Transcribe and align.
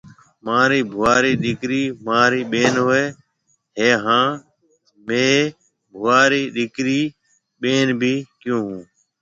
مهارِي 0.45 0.79
ڀوُئا 0.91 1.15
رِي 1.23 1.33
ڏِيڪرِِي 1.43 1.83
مهاريَ 2.05 2.41
ٻين 2.51 2.73
هوئيَ 2.85 3.05
هيَ 3.77 3.89
هانَ 4.05 4.29
مهيَ 5.07 5.33
ڀوُئا 5.93 6.19
رِي 6.31 6.41
ڏِيڪرِي 6.55 7.01
ٻين 7.61 7.85
ڀِي 8.01 8.15
ڪيون 8.41 8.61
هون۔ 8.65 8.79